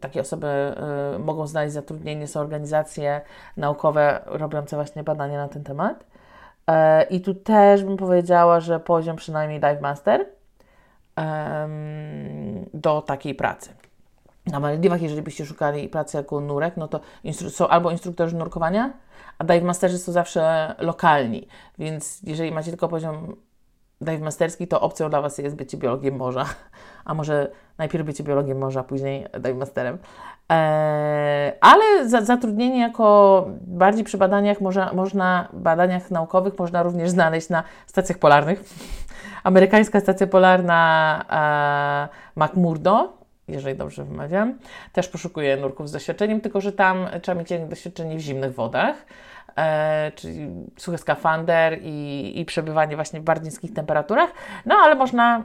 takie 0.01 0.21
osoby 0.21 0.75
y, 1.17 1.19
mogą 1.19 1.47
znaleźć 1.47 1.75
zatrudnienie. 1.75 2.27
Są 2.27 2.41
organizacje 2.41 3.21
naukowe 3.57 4.21
robiące 4.27 4.77
właśnie 4.77 5.05
badania 5.05 5.39
na 5.39 5.49
ten 5.49 5.65
temat. 5.65 6.01
Y, 6.01 6.75
I 7.11 7.21
tu 7.21 7.35
też 7.35 7.85
bym 7.85 7.97
powiedziała, 7.97 8.61
że 8.61 8.81
poziom 8.81 9.17
przynajmniej 9.17 9.61
Dive 9.61 9.81
Master 9.81 10.27
do 12.75 13.03
takiej 13.03 13.35
pracy. 13.35 13.80
Na 14.51 14.61
Malediwach, 14.61 15.03
jeżeli 15.03 15.23
byście 15.23 15.47
szukali 15.47 15.89
pracy 15.89 16.17
jako 16.17 16.41
nurek, 16.41 16.77
no 16.77 16.89
to 16.89 17.01
są 17.51 17.69
albo 17.69 17.91
instruktorzy 17.91 18.37
nurkowania, 18.37 18.93
a 19.39 19.45
dive 19.45 19.63
masterzy 19.63 19.99
są 19.99 20.13
zawsze 20.13 20.75
lokalni, 20.79 21.49
więc 21.79 22.23
jeżeli 22.23 22.53
macie 22.53 22.71
tylko 22.71 22.89
poziom 22.89 23.37
dive 24.01 24.21
masterski, 24.21 24.69
to 24.69 24.81
opcją 24.81 25.11
dla 25.11 25.21
Was 25.21 25.39
jest 25.39 25.57
bycie 25.57 25.77
biologiem 25.77 26.17
morza, 26.17 26.45
a 27.05 27.15
może 27.15 27.51
najpierw 27.79 28.07
bycie 28.07 28.25
biologiem 28.25 28.59
morza, 28.59 28.83
później 28.83 29.27
dive 29.41 29.57
masterem. 29.57 29.99
Eee, 30.49 31.53
ale 31.61 32.09
za, 32.09 32.25
zatrudnienie 32.25 32.81
jako 32.81 33.47
bardziej 33.67 34.05
przy 34.05 34.19
badaniach 34.19 34.61
można, 34.93 35.49
badaniach 35.53 36.11
naukowych 36.11 36.59
można 36.59 36.83
również 36.83 37.11
znaleźć 37.11 37.49
na 37.49 37.63
stacjach 37.87 38.19
polarnych. 38.19 38.65
Amerykańska 39.45 40.01
stacja 40.01 40.27
polarna 40.27 42.09
e, 42.37 42.41
McMurdo 42.45 43.20
jeżeli 43.51 43.77
dobrze 43.77 44.05
wymawiam. 44.05 44.59
Też 44.93 45.09
poszukuję 45.09 45.57
nurków 45.57 45.89
z 45.89 45.93
doświadczeniem, 45.93 46.41
tylko 46.41 46.61
że 46.61 46.73
tam 46.73 47.09
trzeba 47.23 47.39
mieć 47.39 47.49
doświadczenie 47.69 48.17
w 48.17 48.21
zimnych 48.21 48.55
wodach, 48.55 49.07
e, 49.57 50.13
czyli 50.15 50.51
suchy 50.77 50.99
skafander 50.99 51.79
i, 51.83 52.33
i 52.41 52.45
przebywanie 52.45 52.97
właśnie 52.97 53.21
w 53.21 53.25
bardzo 53.25 53.45
niskich 53.45 53.75
temperaturach. 53.75 54.31
No 54.67 54.75
ale 54.75 54.95
można, 54.95 55.45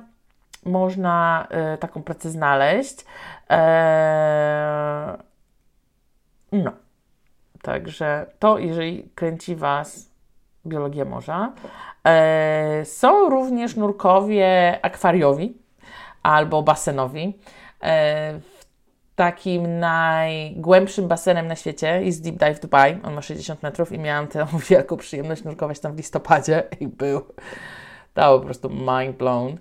można 0.65 1.47
e, 1.49 1.77
taką 1.77 2.03
pracę 2.03 2.29
znaleźć. 2.29 3.05
E, 3.49 5.17
no. 6.51 6.71
Także 7.61 8.25
to, 8.39 8.57
jeżeli 8.57 9.09
kręci 9.15 9.55
Was 9.55 10.15
biologia 10.65 11.05
morza. 11.05 11.51
E, 12.03 12.85
są 12.85 13.29
również 13.29 13.75
nurkowie 13.75 14.79
akwariowi 14.81 15.57
albo 16.23 16.63
basenowi. 16.63 17.39
E, 17.83 18.39
takim 19.15 19.79
najgłębszym 19.79 21.07
basenem 21.07 21.47
na 21.47 21.55
świecie 21.55 22.01
jest 22.03 22.23
Deep 22.23 22.35
Dive 22.35 22.59
Dubai. 22.59 22.99
On 23.03 23.13
ma 23.13 23.21
60 23.21 23.63
metrów 23.63 23.91
i 23.91 23.99
miałam 23.99 24.27
tę 24.27 24.47
wielką 24.69 24.97
przyjemność 24.97 25.43
nurkować 25.43 25.79
tam 25.79 25.93
w 25.93 25.97
listopadzie 25.97 26.63
i 26.79 26.87
był 26.87 27.21
to 28.13 28.39
po 28.39 28.45
prostu 28.45 28.69
mind 28.69 29.17
blown. 29.17 29.57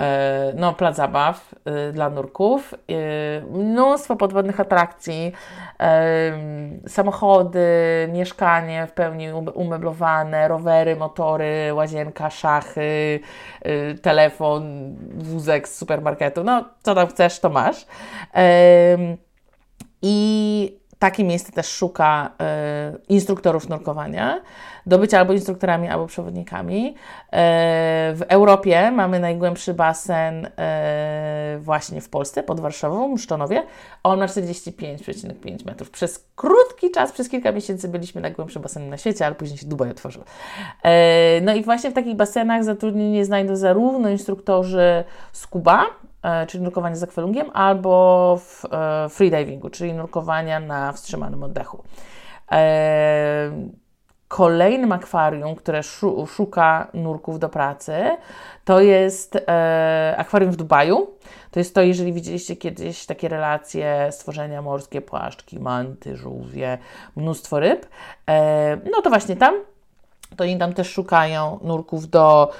E, 0.00 0.52
no, 0.56 0.72
plac 0.72 0.96
zabaw 0.96 1.54
e, 1.64 1.92
dla 1.92 2.10
nurków, 2.10 2.74
e, 2.74 2.76
mnóstwo 3.40 4.16
podwodnych 4.16 4.60
atrakcji, 4.60 5.32
samochody, 6.86 7.68
mieszkanie 8.12 8.86
w 8.86 8.92
pełni 8.92 9.32
umeblowane, 9.54 10.48
rowery, 10.48 10.96
motory, 10.96 11.74
łazienka, 11.74 12.30
szachy, 12.30 13.20
telefon, 14.02 14.94
wózek 15.14 15.68
z 15.68 15.78
supermarketu, 15.78 16.44
no 16.44 16.64
co 16.82 16.94
tam 16.94 17.06
chcesz, 17.06 17.40
to 17.40 17.50
masz. 17.50 17.86
I 20.02 20.79
takie 21.00 21.24
miejsce 21.24 21.52
też 21.52 21.66
szuka 21.66 22.30
y, 22.94 23.00
instruktorów 23.08 23.68
nurkowania 23.68 24.40
do 24.86 24.98
bycia 24.98 25.18
albo 25.18 25.32
instruktorami, 25.32 25.88
albo 25.88 26.06
przewodnikami. 26.06 26.88
Y, 26.88 26.94
w 28.14 28.22
Europie 28.28 28.90
mamy 28.90 29.20
najgłębszy 29.20 29.74
basen 29.74 30.46
y, 30.46 30.50
właśnie 31.58 32.00
w 32.00 32.08
Polsce, 32.08 32.42
pod 32.42 32.60
Warszawą, 32.60 33.08
Mszczonowie. 33.08 33.62
On 34.02 34.18
ma 34.18 34.26
45,5 34.26 35.66
metrów. 35.66 35.90
Przez 35.90 36.24
krótki 36.36 36.90
czas, 36.90 37.12
przez 37.12 37.28
kilka 37.28 37.52
miesięcy 37.52 37.88
byliśmy 37.88 38.20
najgłębszym 38.20 38.62
basenem 38.62 38.90
na 38.90 38.96
świecie, 38.96 39.26
ale 39.26 39.34
później 39.34 39.58
się 39.58 39.66
Dubaj 39.66 39.90
otworzył. 39.90 40.22
No 41.42 41.54
i 41.54 41.62
właśnie 41.62 41.90
w 41.90 41.94
takich 41.94 42.16
basenach 42.16 42.64
zatrudnienie 42.64 43.24
znajdą 43.24 43.56
zarówno 43.56 44.08
instruktorzy 44.08 45.04
scuba, 45.32 45.86
E, 45.86 45.99
czyli 46.48 46.64
nurkowanie 46.64 46.96
z 46.96 47.02
akwalungiem, 47.02 47.50
albo 47.54 48.36
w 48.40 48.64
e, 48.64 49.08
freedivingu, 49.08 49.70
czyli 49.70 49.92
nurkowania 49.92 50.60
na 50.60 50.92
wstrzymanym 50.92 51.42
oddechu. 51.42 51.84
E, 52.52 53.50
kolejnym 54.28 54.92
akwarium, 54.92 55.54
które 55.54 55.82
szuka 56.26 56.88
nurków 56.94 57.38
do 57.38 57.48
pracy, 57.48 57.94
to 58.64 58.80
jest 58.80 59.38
akwarium 60.16 60.52
w 60.52 60.56
Dubaju. 60.56 61.10
To 61.50 61.60
jest 61.60 61.74
to, 61.74 61.82
jeżeli 61.82 62.12
widzieliście 62.12 62.56
kiedyś 62.56 63.06
takie 63.06 63.28
relacje, 63.28 64.08
stworzenia 64.12 64.62
morskie, 64.62 65.00
płaszczki, 65.00 65.60
manty, 65.60 66.16
żółwie, 66.16 66.78
mnóstwo 67.16 67.60
ryb, 67.60 67.86
no 68.92 69.02
to 69.02 69.10
właśnie 69.10 69.36
tam 69.36 69.54
to 70.36 70.44
oni 70.44 70.58
tam 70.58 70.72
też 70.72 70.90
szukają 70.90 71.58
nurków 71.62 72.10
do 72.10 72.52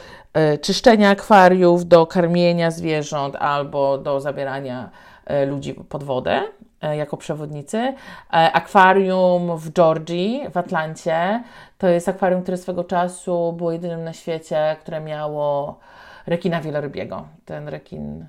y, 0.55 0.59
czyszczenia 0.59 1.11
akwariów, 1.11 1.89
do 1.89 2.07
karmienia 2.07 2.71
zwierząt 2.71 3.37
albo 3.37 3.99
do 3.99 4.21
zabierania 4.21 4.91
y, 5.31 5.47
ludzi 5.47 5.75
pod 5.75 6.05
wodę 6.05 6.43
y, 6.85 6.97
jako 6.97 7.17
przewodnicy. 7.17 7.95
Akwarium 8.31 9.57
w 9.59 9.73
Georgii, 9.73 10.43
w 10.53 10.57
Atlancie, 10.57 11.43
to 11.79 11.89
jest 11.89 12.09
akwarium, 12.09 12.43
które 12.43 12.57
swego 12.57 12.85
czasu 12.85 13.53
było 13.53 13.73
jedynym 13.73 14.05
na 14.05 14.13
świecie, 14.13 14.77
które 14.81 15.01
miało 15.01 15.79
rekina 16.27 16.61
wielorybiego. 16.61 17.29
Ten 17.45 17.69
rekin 17.69 18.27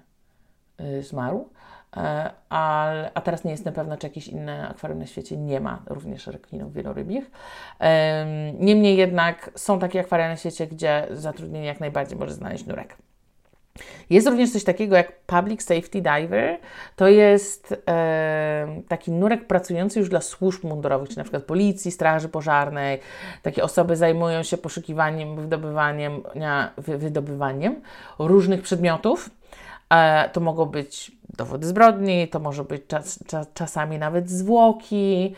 zmarł. 1.01 1.50
E, 1.98 2.31
a, 2.50 2.91
a 3.13 3.21
teraz 3.21 3.43
nie 3.43 3.51
jestem 3.51 3.74
pewna, 3.74 3.98
czy 3.98 4.07
jakieś 4.07 4.27
inne 4.27 4.69
akwarium 4.69 5.00
na 5.00 5.05
świecie 5.05 5.38
nie 5.38 5.60
ma 5.60 5.81
również 5.86 6.27
rekinów 6.27 6.74
wielorybich. 6.74 7.31
Niemniej 8.60 8.98
jednak 8.98 9.51
są 9.55 9.79
takie 9.79 10.00
akwaria 10.00 10.27
na 10.27 10.38
świecie, 10.38 10.67
gdzie 10.67 11.07
zatrudnienie 11.12 11.67
jak 11.67 11.79
najbardziej 11.79 12.17
może 12.17 12.33
znaleźć 12.33 12.65
nurek. 12.65 12.98
Jest 14.10 14.27
również 14.27 14.51
coś 14.51 14.63
takiego 14.63 14.95
jak 14.95 15.19
Public 15.19 15.63
Safety 15.63 16.01
Diver. 16.01 16.57
To 16.95 17.07
jest 17.07 17.83
e, 17.88 18.81
taki 18.88 19.12
nurek 19.12 19.48
pracujący 19.48 20.00
już 20.00 20.10
dla 20.10 20.21
służb 20.21 20.63
mundurowych, 20.63 21.10
czy 21.10 21.17
na 21.17 21.24
przykład 21.24 21.43
policji, 21.43 21.91
straży 21.91 22.29
pożarnej. 22.29 23.00
Takie 23.41 23.63
osoby 23.63 23.95
zajmują 23.95 24.43
się 24.43 24.57
poszukiwaniem, 24.57 25.36
wydobywaniem, 25.36 26.24
wydobywaniem 26.77 27.81
różnych 28.19 28.62
przedmiotów. 28.62 29.29
E, 29.91 30.29
to 30.29 30.39
mogą 30.39 30.65
być 30.65 31.12
dowody 31.38 31.67
zbrodni, 31.67 32.27
to 32.27 32.39
może 32.39 32.63
być 32.63 32.88
czas, 32.88 33.24
czas, 33.27 33.48
czasami 33.53 33.98
nawet 33.98 34.29
zwłoki. 34.29 35.36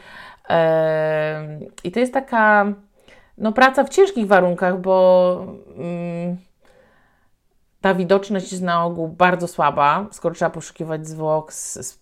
I 1.83 1.91
to 1.91 1.99
jest 1.99 2.13
taka 2.13 2.65
no, 3.37 3.51
praca 3.51 3.83
w 3.83 3.89
ciężkich 3.89 4.27
warunkach, 4.27 4.81
bo 4.81 5.45
mm, 5.77 6.37
ta 7.81 7.93
widoczność 7.93 8.51
jest 8.51 8.63
na 8.63 8.85
ogół 8.85 9.07
bardzo 9.07 9.47
słaba, 9.47 10.07
skoro 10.11 10.35
trzeba 10.35 10.51
poszukiwać 10.51 11.07
zwłok 11.07 11.53
z, 11.53 11.73
z, 11.73 11.99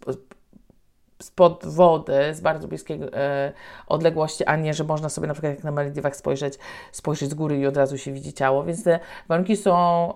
spod 1.21 1.65
wody, 1.65 2.33
z 2.33 2.41
bardzo 2.41 2.67
bliskiej 2.67 2.99
e, 3.13 3.51
odległości, 3.87 4.45
a 4.45 4.55
nie, 4.55 4.73
że 4.73 4.83
można 4.83 5.09
sobie 5.09 5.27
na 5.27 5.33
przykład 5.33 5.55
jak 5.55 5.63
na 5.63 5.71
Malediwach 5.71 6.15
spojrzeć, 6.15 6.53
spojrzeć 6.91 7.29
z 7.29 7.33
góry 7.33 7.57
i 7.57 7.67
od 7.67 7.77
razu 7.77 7.97
się 7.97 8.11
widzi 8.11 8.33
ciało, 8.33 8.63
więc 8.63 8.83
te 8.83 8.99
warunki 9.27 9.57
są 9.57 10.13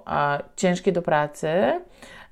ciężkie 0.55 0.91
do 0.91 1.01
pracy. 1.01 1.81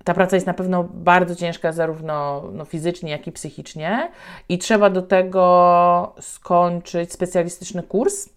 Ta 0.04 0.14
praca 0.14 0.36
jest 0.36 0.48
na 0.48 0.54
pewno 0.54 0.84
bardzo 0.94 1.36
ciężka, 1.36 1.72
zarówno 1.72 2.44
no, 2.54 2.66
fizycznie, 2.66 3.12
jak 3.12 3.28
i 3.28 3.32
psychicznie, 3.32 4.12
i 4.50 4.58
trzeba 4.58 4.90
do 4.90 5.02
tego 5.02 6.16
skończyć 6.20 7.14
specjalistyczny 7.14 7.84
kurs, 7.84 8.30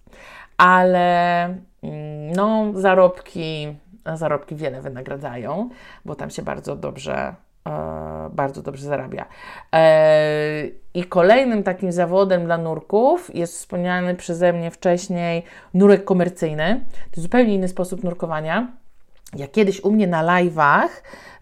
ale 0.57 1.45
mm, 1.45 2.33
no, 2.37 2.73
zarobki, 2.75 3.77
zarobki 4.15 4.57
wiele 4.57 4.83
wynagradzają, 4.83 5.71
bo 6.05 6.15
tam 6.15 6.31
się 6.31 6.43
bardzo 6.43 6.77
dobrze 6.77 7.35
e, 7.67 8.31
bardzo 8.33 8.63
dobrze 8.63 8.87
zarabia. 8.87 9.27
E, 9.73 10.67
I 10.95 11.05
kolejnym 11.05 11.63
takim 11.63 11.93
zawodem 11.93 12.45
dla 12.45 12.59
nurków 12.59 13.35
jest 13.35 13.55
wspomniany 13.55 14.15
przeze 14.15 14.53
mnie 14.53 14.71
wcześniej 14.71 15.43
nurek 15.75 16.05
komercyjny. 16.05 16.85
To 17.11 17.21
zupełnie 17.21 17.55
inny 17.55 17.69
sposób 17.69 18.05
nurkowania. 18.05 18.69
Ja 19.37 19.49
kiedyś 19.49 19.81
u 19.85 19.93
mnie 19.93 20.07
na 20.07 20.25
live'ach 20.25 20.89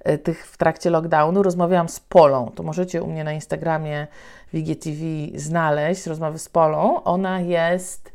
E, 0.04 0.18
tych 0.18 0.46
w 0.46 0.56
trakcie 0.56 0.90
lockdownu 0.90 1.42
rozmawiałam 1.42 1.88
z 1.88 2.00
Polą. 2.00 2.50
To 2.54 2.62
możecie 2.62 3.02
u 3.02 3.06
mnie 3.06 3.24
na 3.24 3.32
Instagramie 3.32 4.06
WGTV 4.54 5.02
znaleźć 5.34 6.06
rozmowy 6.06 6.38
z 6.38 6.48
Polą. 6.48 7.02
Ona 7.04 7.40
jest 7.40 8.12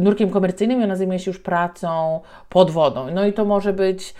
nurkiem 0.00 0.30
komercyjnym 0.30 0.80
i 0.80 0.84
ona 0.84 0.96
zajmuje 0.96 1.18
się 1.18 1.30
już 1.30 1.40
pracą 1.40 2.20
pod 2.48 2.70
wodą. 2.70 3.10
No 3.10 3.26
i 3.26 3.32
to 3.32 3.44
może 3.44 3.72
być 3.72 4.14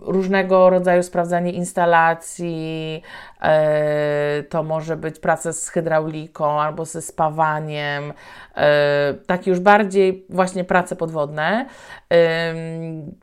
różnego 0.00 0.70
rodzaju 0.70 1.02
sprawdzanie 1.02 1.52
instalacji, 1.52 3.02
e, 3.42 4.42
to 4.42 4.62
może 4.62 4.96
być 4.96 5.18
praca 5.18 5.52
z 5.52 5.68
hydrauliką 5.68 6.60
albo 6.60 6.84
ze 6.84 7.02
spawaniem, 7.02 8.12
e, 8.56 9.14
takie 9.26 9.50
już 9.50 9.60
bardziej 9.60 10.26
właśnie 10.30 10.64
prace 10.64 10.96
podwodne. 10.96 11.66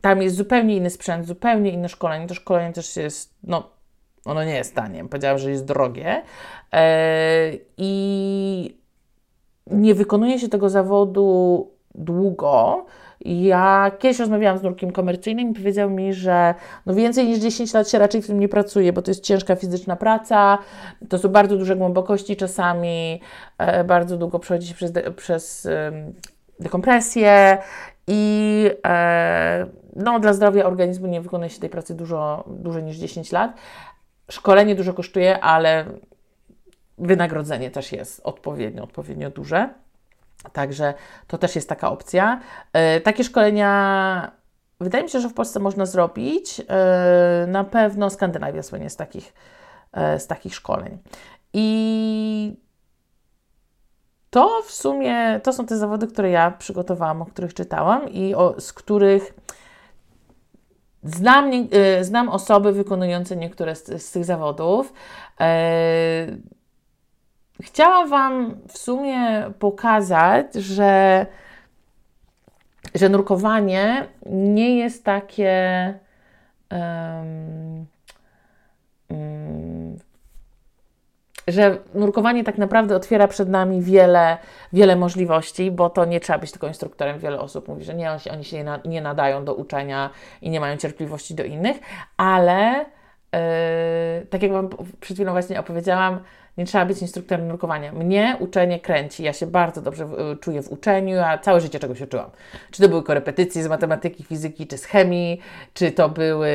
Tam 0.00 0.22
jest 0.22 0.36
zupełnie 0.36 0.76
inny 0.76 0.90
sprzęt, 0.90 1.26
zupełnie 1.26 1.70
inne 1.70 1.88
szkolenie. 1.88 2.26
To 2.26 2.34
szkolenie 2.34 2.72
też 2.74 2.96
jest, 2.96 3.34
no, 3.42 3.70
ono 4.24 4.44
nie 4.44 4.54
jest 4.54 4.74
tanie, 4.74 5.04
powiedziałam, 5.04 5.38
że 5.38 5.50
jest 5.50 5.64
drogie. 5.64 6.22
E, 6.72 7.50
I 7.76 8.78
nie 9.66 9.94
wykonuje 9.94 10.38
się 10.38 10.48
tego 10.48 10.70
zawodu 10.70 11.68
długo, 11.94 12.86
ja 13.24 13.92
kiedyś 13.98 14.18
rozmawiałam 14.18 14.58
z 14.58 14.62
nurkiem 14.62 14.92
komercyjnym 14.92 15.50
i 15.50 15.54
powiedział 15.54 15.90
mi, 15.90 16.14
że 16.14 16.54
no 16.86 16.94
więcej 16.94 17.26
niż 17.26 17.38
10 17.38 17.74
lat 17.74 17.88
się 17.88 17.98
raczej 17.98 18.22
w 18.22 18.26
tym 18.26 18.40
nie 18.40 18.48
pracuje, 18.48 18.92
bo 18.92 19.02
to 19.02 19.10
jest 19.10 19.24
ciężka 19.24 19.56
fizyczna 19.56 19.96
praca, 19.96 20.58
to 21.08 21.18
są 21.18 21.28
bardzo 21.28 21.56
duże 21.56 21.76
głębokości 21.76 22.36
czasami, 22.36 23.20
e, 23.58 23.84
bardzo 23.84 24.16
długo 24.16 24.38
przechodzi 24.38 24.66
się 24.66 24.74
przez, 24.74 24.92
de, 24.92 25.10
przez 25.10 25.66
e, 25.66 25.92
dekompresję 26.60 27.58
i 28.06 28.70
e, 28.86 29.66
no, 29.96 30.20
dla 30.20 30.32
zdrowia 30.32 30.64
organizmu 30.64 31.06
nie 31.06 31.20
wykonuje 31.20 31.50
się 31.50 31.60
tej 31.60 31.70
pracy 31.70 31.94
dużo 31.94 32.44
dłużej 32.46 32.82
niż 32.82 32.96
10 32.96 33.32
lat. 33.32 33.52
Szkolenie 34.30 34.74
dużo 34.74 34.94
kosztuje, 34.94 35.40
ale 35.40 35.84
wynagrodzenie 36.98 37.70
też 37.70 37.92
jest 37.92 38.20
odpowiednio, 38.24 38.82
odpowiednio 38.82 39.30
duże. 39.30 39.74
Także 40.52 40.94
to 41.26 41.38
też 41.38 41.54
jest 41.54 41.68
taka 41.68 41.90
opcja. 41.90 42.40
E, 42.72 43.00
takie 43.00 43.24
szkolenia 43.24 44.32
wydaje 44.80 45.04
mi 45.04 45.10
się, 45.10 45.20
że 45.20 45.28
w 45.28 45.34
Polsce 45.34 45.60
można 45.60 45.86
zrobić. 45.86 46.60
E, 46.68 47.46
na 47.48 47.64
pewno 47.64 48.10
Skandynawia 48.10 48.62
słynie 48.62 48.90
z 48.90 48.96
takich, 48.96 49.34
e, 49.92 50.18
z 50.18 50.26
takich 50.26 50.54
szkoleń. 50.54 50.98
I 51.52 52.56
to 54.30 54.62
w 54.66 54.70
sumie 54.70 55.40
to 55.42 55.52
są 55.52 55.66
te 55.66 55.78
zawody, 55.78 56.06
które 56.06 56.30
ja 56.30 56.50
przygotowałam, 56.50 57.22
o 57.22 57.26
których 57.26 57.54
czytałam 57.54 58.08
i 58.08 58.34
o, 58.34 58.60
z 58.60 58.72
których 58.72 59.34
znam, 61.04 61.50
znam 62.00 62.28
osoby 62.28 62.72
wykonujące 62.72 63.36
niektóre 63.36 63.76
z, 63.76 64.02
z 64.02 64.10
tych 64.10 64.24
zawodów. 64.24 64.92
Chciałam 67.62 68.08
Wam 68.08 68.56
w 68.68 68.78
sumie 68.78 69.50
pokazać, 69.58 70.54
że, 70.54 71.26
że 72.94 73.08
nurkowanie 73.08 74.08
nie 74.26 74.78
jest 74.78 75.04
takie. 75.04 75.94
Um, 76.70 77.86
że 81.48 81.78
nurkowanie 81.94 82.44
tak 82.44 82.58
naprawdę 82.58 82.96
otwiera 82.96 83.28
przed 83.28 83.48
nami 83.48 83.82
wiele, 83.82 84.38
wiele 84.72 84.96
możliwości, 84.96 85.70
bo 85.70 85.90
to 85.90 86.04
nie 86.04 86.20
trzeba 86.20 86.38
być 86.38 86.50
tylko 86.52 86.66
instruktorem. 86.66 87.18
Wiele 87.18 87.40
osób 87.40 87.68
mówi, 87.68 87.84
że 87.84 87.94
nie, 87.94 88.10
oni 88.32 88.44
się 88.44 88.64
nie 88.84 89.00
nadają 89.00 89.44
do 89.44 89.54
uczenia 89.54 90.10
i 90.42 90.50
nie 90.50 90.60
mają 90.60 90.76
cierpliwości 90.76 91.34
do 91.34 91.44
innych, 91.44 91.76
ale 92.16 92.84
Yy, 93.34 94.26
tak 94.26 94.42
jak 94.42 94.52
Wam 94.52 94.68
przed 95.00 95.16
chwilą 95.16 95.32
właśnie 95.32 95.60
opowiedziałam, 95.60 96.20
nie 96.58 96.64
trzeba 96.64 96.86
być 96.86 97.02
instruktorem 97.02 97.48
nurkowania. 97.48 97.92
Mnie 97.92 98.36
uczenie 98.40 98.80
kręci. 98.80 99.22
Ja 99.22 99.32
się 99.32 99.46
bardzo 99.46 99.82
dobrze 99.82 100.06
w, 100.06 100.40
czuję 100.40 100.62
w 100.62 100.72
uczeniu, 100.72 101.20
a 101.24 101.38
całe 101.38 101.60
życie 101.60 101.78
czegoś 101.78 102.00
uczyłam. 102.00 102.30
Czy 102.70 102.82
to 102.82 102.88
były 102.88 103.02
korepetycje 103.02 103.62
z 103.62 103.68
matematyki, 103.68 104.24
fizyki, 104.24 104.66
czy 104.66 104.78
z 104.78 104.84
chemii, 104.84 105.40
czy 105.74 105.92
to 105.92 106.08
były, 106.08 106.48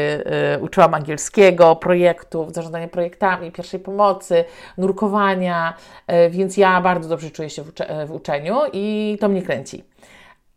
y, 0.56 0.60
uczyłam 0.62 0.94
angielskiego, 0.94 1.76
projektów, 1.76 2.54
zarządzania 2.54 2.88
projektami, 2.88 3.52
pierwszej 3.52 3.80
pomocy, 3.80 4.46
nurkowania, 4.78 5.74
y, 6.12 6.30
więc 6.30 6.58
ja 6.58 6.82
bardzo 6.82 7.10
dobrze 7.10 7.32
czuję 7.32 7.50
się 7.50 7.64
w, 7.64 7.70
ucze 7.70 8.06
w 8.08 8.12
uczeniu 8.12 8.56
i 8.74 9.18
to 9.22 9.30
mnie 9.30 9.42
kręci. 9.42 9.84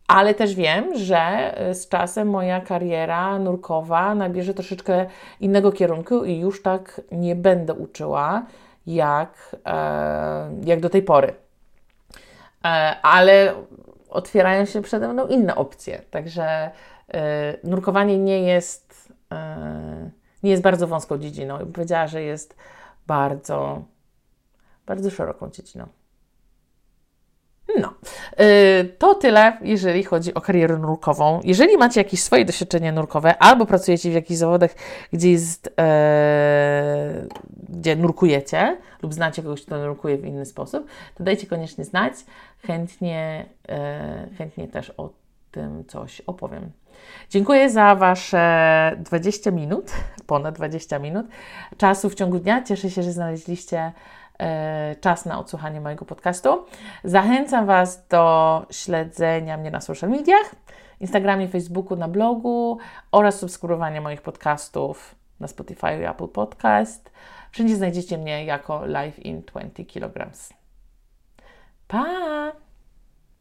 Ale 0.07 0.33
też 0.33 0.55
wiem, 0.55 0.97
że 0.97 1.53
z 1.73 1.87
czasem 1.87 2.29
moja 2.29 2.61
kariera 2.61 3.39
nurkowa 3.39 4.15
nabierze 4.15 4.53
troszeczkę 4.53 5.05
innego 5.39 5.71
kierunku 5.71 6.25
i 6.25 6.39
już 6.39 6.61
tak 6.61 7.01
nie 7.11 7.35
będę 7.35 7.73
uczyła 7.73 8.45
jak, 8.87 9.55
e, 9.65 10.61
jak 10.63 10.79
do 10.79 10.89
tej 10.89 11.03
pory. 11.03 11.33
E, 12.65 12.67
ale 13.01 13.53
otwierają 14.09 14.65
się 14.65 14.81
przede 14.81 15.07
mną 15.07 15.27
inne 15.27 15.55
opcje. 15.55 16.01
Także 16.11 16.71
e, 17.13 17.57
nurkowanie 17.63 18.19
nie 18.19 18.43
jest, 18.43 19.13
nie 20.43 20.51
jest 20.51 20.63
bardzo 20.63 20.87
wąską 20.87 21.17
dziedziną. 21.17 21.57
Powiedziała, 21.73 22.07
że 22.07 22.21
jest 22.21 22.55
bardzo, 23.07 23.81
bardzo 24.85 25.09
szeroką 25.09 25.49
dziedziną. 25.49 25.87
No, 27.79 27.93
y, 28.39 28.95
to 28.97 29.15
tyle, 29.15 29.57
jeżeli 29.61 30.03
chodzi 30.03 30.33
o 30.33 30.41
karierę 30.41 30.77
nurkową. 30.77 31.41
Jeżeli 31.43 31.77
macie 31.77 31.99
jakieś 31.99 32.23
swoje 32.23 32.45
doświadczenia 32.45 32.91
nurkowe, 32.91 33.37
albo 33.37 33.65
pracujecie 33.65 34.11
w 34.11 34.13
jakichś 34.13 34.39
zawodach, 34.39 34.71
gdzie 35.13 35.31
jest, 35.31 35.73
e, 35.79 37.27
gdzie 37.69 37.95
nurkujecie, 37.95 38.77
lub 39.01 39.13
znacie 39.13 39.43
kogoś, 39.43 39.61
kto 39.65 39.77
nurkuje 39.77 40.17
w 40.17 40.25
inny 40.25 40.45
sposób, 40.45 40.87
to 41.15 41.23
dajcie 41.23 41.47
koniecznie 41.47 41.85
znać. 41.85 42.13
Chętnie, 42.67 43.45
e, 43.69 44.27
chętnie 44.37 44.67
też 44.67 44.91
o 44.97 45.09
tym 45.51 45.85
coś 45.87 46.21
opowiem. 46.21 46.71
Dziękuję 47.29 47.69
za 47.69 47.95
Wasze 47.95 48.97
20 48.99 49.51
minut, 49.51 49.91
ponad 50.27 50.55
20 50.55 50.99
minut 50.99 51.25
czasu 51.77 52.09
w 52.09 52.15
ciągu 52.15 52.39
dnia. 52.39 52.63
Cieszę 52.63 52.89
się, 52.89 53.03
że 53.03 53.11
znaleźliście 53.11 53.91
czas 55.01 55.25
na 55.25 55.39
odsłuchanie 55.39 55.81
mojego 55.81 56.05
podcastu. 56.05 56.65
Zachęcam 57.03 57.65
Was 57.65 58.07
do 58.07 58.65
śledzenia 58.71 59.57
mnie 59.57 59.71
na 59.71 59.81
social 59.81 60.09
mediach, 60.09 60.55
Instagramie, 60.99 61.47
Facebooku, 61.47 61.97
na 61.97 62.07
blogu 62.07 62.77
oraz 63.11 63.39
subskrybowania 63.39 64.01
moich 64.01 64.21
podcastów 64.21 65.15
na 65.39 65.47
Spotify 65.47 65.97
i 66.01 66.05
Apple 66.05 66.27
Podcast. 66.27 67.11
Wszędzie 67.51 67.75
znajdziecie 67.75 68.17
mnie 68.17 68.45
jako 68.45 68.85
Life 68.85 69.21
in 69.21 69.41
20 69.41 69.83
kg. 69.93 70.31
Pa! 71.87 72.62